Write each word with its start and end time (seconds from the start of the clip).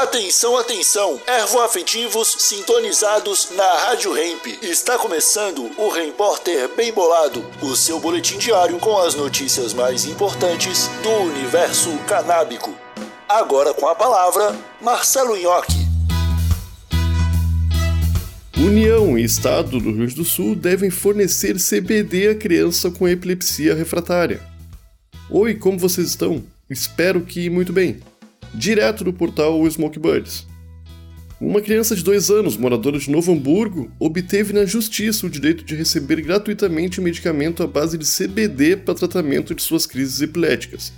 Atenção, 0.00 0.56
atenção! 0.56 1.20
Ervoafetivos 1.26 2.34
sintonizados 2.38 3.50
na 3.54 3.70
Rádio 3.80 4.16
Hemp. 4.16 4.46
Está 4.62 4.96
começando 4.96 5.70
o 5.76 5.90
Repórter 5.90 6.74
Bem 6.74 6.90
Bolado, 6.90 7.44
o 7.60 7.76
seu 7.76 8.00
boletim 8.00 8.38
diário 8.38 8.78
com 8.78 8.96
as 8.96 9.14
notícias 9.14 9.74
mais 9.74 10.06
importantes 10.06 10.88
do 11.02 11.10
universo 11.10 11.90
canábico. 12.08 12.74
Agora 13.28 13.74
com 13.74 13.86
a 13.86 13.94
palavra, 13.94 14.58
Marcelo 14.80 15.36
Nhoque. 15.36 15.86
União 18.56 19.18
e 19.18 19.22
Estado 19.22 19.72
do 19.72 19.80
Rio 19.80 19.96
Grande 19.96 20.14
do 20.14 20.24
Sul 20.24 20.56
devem 20.56 20.88
fornecer 20.88 21.56
CBD 21.56 22.28
a 22.28 22.34
criança 22.34 22.90
com 22.90 23.06
epilepsia 23.06 23.74
refratária. 23.74 24.40
Oi, 25.28 25.56
como 25.56 25.78
vocês 25.78 26.06
estão? 26.06 26.42
Espero 26.70 27.20
que 27.20 27.50
muito 27.50 27.70
bem 27.70 28.00
direto 28.54 29.04
do 29.04 29.12
portal 29.12 29.68
Smoke 29.70 29.98
Birds. 29.98 30.46
Uma 31.40 31.62
criança 31.62 31.96
de 31.96 32.04
dois 32.04 32.30
anos, 32.30 32.56
moradora 32.56 32.98
de 32.98 33.10
Novo 33.10 33.32
Hamburgo, 33.32 33.90
obteve 33.98 34.52
na 34.52 34.66
justiça 34.66 35.26
o 35.26 35.30
direito 35.30 35.64
de 35.64 35.74
receber 35.74 36.20
gratuitamente 36.20 37.00
medicamento 37.00 37.62
à 37.62 37.66
base 37.66 37.96
de 37.96 38.04
CBD 38.04 38.76
para 38.76 38.94
tratamento 38.94 39.54
de 39.54 39.62
suas 39.62 39.86
crises 39.86 40.20
epiléticas. 40.20 40.92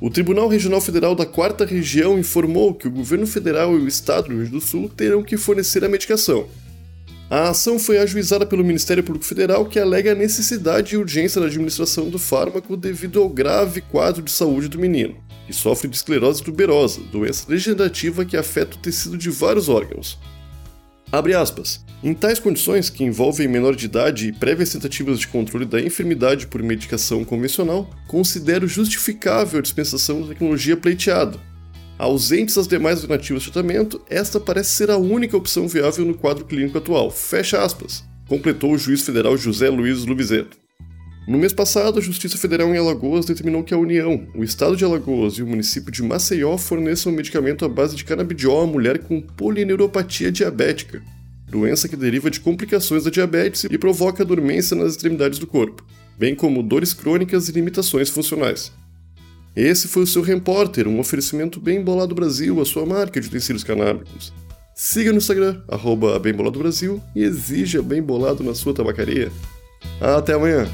O 0.00 0.08
Tribunal 0.08 0.48
Regional 0.48 0.80
Federal 0.80 1.14
da 1.14 1.26
Quarta 1.26 1.66
Região 1.66 2.18
informou 2.18 2.74
que 2.74 2.88
o 2.88 2.90
governo 2.90 3.26
federal 3.26 3.78
e 3.78 3.82
o 3.82 3.86
Estado 3.86 4.24
do 4.24 4.28
Rio 4.30 4.38
Grande 4.38 4.52
do 4.52 4.60
Sul 4.60 4.88
terão 4.88 5.22
que 5.22 5.36
fornecer 5.36 5.84
a 5.84 5.88
medicação. 5.88 6.48
A 7.28 7.50
ação 7.50 7.78
foi 7.78 7.98
ajuizada 7.98 8.46
pelo 8.46 8.64
Ministério 8.64 9.04
Público 9.04 9.26
Federal, 9.26 9.66
que 9.66 9.78
alega 9.78 10.12
a 10.12 10.14
necessidade 10.14 10.94
e 10.94 10.98
urgência 10.98 11.40
da 11.40 11.46
administração 11.46 12.08
do 12.08 12.18
fármaco 12.18 12.74
devido 12.74 13.20
ao 13.20 13.28
grave 13.28 13.82
quadro 13.82 14.22
de 14.22 14.30
saúde 14.30 14.68
do 14.68 14.78
menino 14.78 15.16
que 15.46 15.52
sofre 15.52 15.88
de 15.88 15.96
esclerose 15.96 16.42
tuberosa, 16.42 17.00
doença 17.10 17.48
degenerativa 17.48 18.24
que 18.24 18.36
afeta 18.36 18.76
o 18.76 18.80
tecido 18.80 19.16
de 19.16 19.30
vários 19.30 19.68
órgãos. 19.68 20.18
Abre 21.10 21.34
aspas. 21.34 21.84
Em 22.02 22.14
tais 22.14 22.40
condições, 22.40 22.88
que 22.88 23.04
envolvem 23.04 23.46
menor 23.46 23.76
de 23.76 23.84
idade 23.84 24.28
e 24.28 24.32
prévias 24.32 24.72
tentativas 24.72 25.20
de 25.20 25.28
controle 25.28 25.66
da 25.66 25.80
enfermidade 25.80 26.46
por 26.46 26.62
medicação 26.62 27.22
convencional, 27.24 27.88
considero 28.08 28.66
justificável 28.66 29.58
a 29.58 29.62
dispensação 29.62 30.22
da 30.22 30.28
tecnologia 30.28 30.76
pleiteada. 30.76 31.38
Ausentes 31.98 32.58
as 32.58 32.66
demais 32.66 32.96
alternativas 33.02 33.42
de 33.42 33.52
tratamento, 33.52 34.00
esta 34.08 34.40
parece 34.40 34.70
ser 34.70 34.90
a 34.90 34.96
única 34.96 35.36
opção 35.36 35.68
viável 35.68 36.04
no 36.04 36.14
quadro 36.14 36.44
clínico 36.44 36.78
atual. 36.78 37.10
Fecha 37.10 37.62
aspas. 37.62 38.02
Completou 38.26 38.72
o 38.72 38.78
juiz 38.78 39.02
federal 39.02 39.36
José 39.36 39.68
Luiz 39.68 40.04
Lubizeto. 40.04 40.56
No 41.26 41.38
mês 41.38 41.52
passado, 41.52 42.00
a 42.00 42.02
Justiça 42.02 42.36
Federal 42.36 42.74
em 42.74 42.78
Alagoas 42.78 43.24
determinou 43.24 43.62
que 43.62 43.72
a 43.72 43.78
União, 43.78 44.26
o 44.34 44.42
Estado 44.42 44.76
de 44.76 44.84
Alagoas 44.84 45.34
e 45.34 45.42
o 45.42 45.46
município 45.46 45.92
de 45.92 46.02
Maceió 46.02 46.58
forneçam 46.58 47.12
um 47.12 47.14
medicamento 47.14 47.64
à 47.64 47.68
base 47.68 47.94
de 47.94 48.04
canabidiol 48.04 48.62
à 48.62 48.66
mulher 48.66 48.98
com 48.98 49.20
polineuropatia 49.20 50.32
diabética, 50.32 51.00
doença 51.48 51.88
que 51.88 51.94
deriva 51.94 52.28
de 52.28 52.40
complicações 52.40 53.04
da 53.04 53.10
diabetes 53.10 53.64
e 53.70 53.78
provoca 53.78 54.24
dormência 54.24 54.76
nas 54.76 54.92
extremidades 54.92 55.38
do 55.38 55.46
corpo, 55.46 55.86
bem 56.18 56.34
como 56.34 56.60
dores 56.60 56.92
crônicas 56.92 57.48
e 57.48 57.52
limitações 57.52 58.10
funcionais. 58.10 58.72
Esse 59.54 59.86
foi 59.86 60.02
o 60.02 60.06
seu 60.06 60.22
Repórter, 60.22 60.88
um 60.88 60.98
oferecimento 60.98 61.60
bem 61.60 61.84
bolado 61.84 62.16
Brasil, 62.16 62.60
a 62.60 62.64
sua 62.64 62.84
marca 62.84 63.20
de 63.20 63.28
utensílios 63.28 63.62
canábicos. 63.62 64.32
Siga 64.74 65.12
no 65.12 65.18
Instagram, 65.18 65.62
arroba 65.68 66.18
Bem 66.18 66.32
Bolado 66.32 66.58
Brasil, 66.58 67.00
e 67.14 67.22
exija 67.22 67.80
Bem 67.82 68.02
Bolado 68.02 68.42
na 68.42 68.54
sua 68.54 68.74
tabacaria. 68.74 69.30
Até 70.00 70.32
amanhã! 70.32 70.66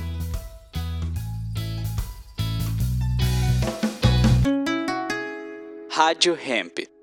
Rádio 5.99 6.37
Hemp. 6.37 6.98